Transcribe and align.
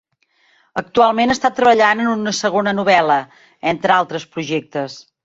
Actualment 0.81 1.33
està 1.33 1.51
treballant 1.59 2.01
en 2.05 2.09
una 2.13 2.33
segona 2.37 2.73
novel·la, 2.79 3.19
entre 3.73 3.95
altres 3.99 4.27
projectes. 4.37 4.99